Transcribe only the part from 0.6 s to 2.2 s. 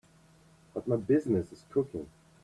But my business is cooking.